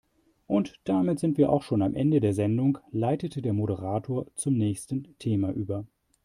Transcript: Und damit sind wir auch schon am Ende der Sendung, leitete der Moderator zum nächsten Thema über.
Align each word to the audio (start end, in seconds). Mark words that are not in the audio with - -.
Und 0.47 0.79
damit 0.85 1.19
sind 1.19 1.37
wir 1.37 1.51
auch 1.51 1.61
schon 1.61 1.83
am 1.83 1.93
Ende 1.93 2.21
der 2.21 2.33
Sendung, 2.33 2.79
leitete 2.89 3.43
der 3.43 3.53
Moderator 3.53 4.25
zum 4.33 4.55
nächsten 4.57 5.15
Thema 5.19 5.51
über. 5.51 5.85